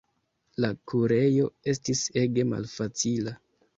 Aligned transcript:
La 0.63 0.69
kurejo 0.91 1.45
estis 1.73 2.03
ege 2.23 2.47
malfacila. 2.55 3.37